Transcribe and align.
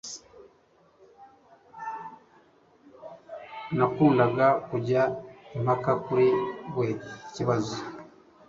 Nakundaga 3.77 4.47
kujya 4.69 5.01
impaka 5.57 5.91
kuri 6.05 6.27
we 6.77 6.87
ikibazo. 7.27 7.77